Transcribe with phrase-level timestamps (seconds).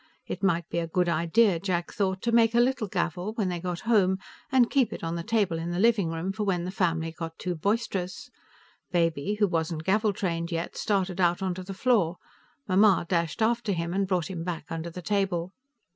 [0.25, 3.59] It might be a good idea, Jack thought, to make a little gavel, when he
[3.59, 4.17] got home,
[4.51, 7.37] and keep it on the table in the living room for when the family got
[7.37, 8.31] too boisterous.
[8.91, 12.15] Baby, who wasn't gavel trained yet, started out onto the floor;
[12.67, 15.51] Mamma dashed after him and brought him back under the table.